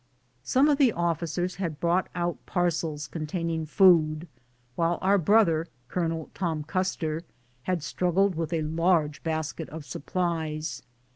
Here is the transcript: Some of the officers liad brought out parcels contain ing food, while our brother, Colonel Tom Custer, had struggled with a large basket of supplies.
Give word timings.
Some 0.43 0.67
of 0.67 0.79
the 0.79 0.91
officers 0.93 1.57
liad 1.57 1.79
brought 1.79 2.09
out 2.15 2.43
parcels 2.47 3.05
contain 3.05 3.51
ing 3.51 3.65
food, 3.67 4.27
while 4.75 4.97
our 4.99 5.19
brother, 5.19 5.67
Colonel 5.89 6.31
Tom 6.33 6.63
Custer, 6.63 7.23
had 7.65 7.83
struggled 7.83 8.33
with 8.33 8.51
a 8.51 8.63
large 8.63 9.21
basket 9.21 9.69
of 9.69 9.85
supplies. 9.85 10.81